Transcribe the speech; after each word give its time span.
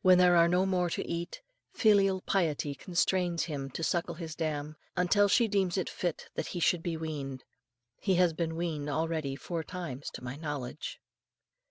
When 0.00 0.16
there 0.16 0.34
are 0.34 0.48
no 0.48 0.64
more 0.64 0.88
to 0.88 1.06
eat, 1.06 1.42
filial 1.74 2.22
piety 2.22 2.74
constrains 2.74 3.42
him 3.44 3.68
to 3.72 3.84
suckle 3.84 4.14
his 4.14 4.34
dam, 4.34 4.76
until 4.96 5.28
she 5.28 5.46
deems 5.46 5.76
it 5.76 5.90
fit 5.90 6.30
that 6.36 6.46
he 6.56 6.58
should 6.58 6.82
be 6.82 6.96
weaned. 6.96 7.44
He 8.00 8.14
has 8.14 8.32
been 8.32 8.56
weaned 8.56 8.88
already 8.88 9.36
four 9.36 9.62
times, 9.62 10.08
to 10.12 10.24
my 10.24 10.36
knowledge. 10.36 11.02